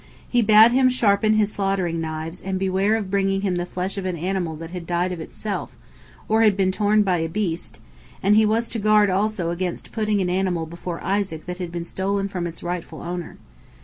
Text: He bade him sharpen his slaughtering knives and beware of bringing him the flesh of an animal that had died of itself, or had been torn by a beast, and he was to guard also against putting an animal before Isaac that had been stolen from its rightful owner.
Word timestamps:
He 0.27 0.41
bade 0.41 0.71
him 0.71 0.89
sharpen 0.89 1.33
his 1.35 1.51
slaughtering 1.53 2.01
knives 2.01 2.41
and 2.41 2.57
beware 2.57 2.95
of 2.95 3.11
bringing 3.11 3.41
him 3.41 3.57
the 3.57 3.67
flesh 3.67 3.99
of 3.99 4.05
an 4.05 4.17
animal 4.17 4.55
that 4.55 4.71
had 4.71 4.87
died 4.87 5.11
of 5.11 5.19
itself, 5.19 5.75
or 6.27 6.41
had 6.41 6.57
been 6.57 6.71
torn 6.71 7.03
by 7.03 7.17
a 7.19 7.29
beast, 7.29 7.79
and 8.23 8.35
he 8.35 8.43
was 8.43 8.67
to 8.69 8.79
guard 8.79 9.11
also 9.11 9.51
against 9.51 9.91
putting 9.91 10.19
an 10.19 10.27
animal 10.27 10.65
before 10.65 11.03
Isaac 11.03 11.45
that 11.45 11.59
had 11.59 11.71
been 11.71 11.83
stolen 11.83 12.27
from 12.29 12.47
its 12.47 12.63
rightful 12.63 13.03
owner. 13.03 13.37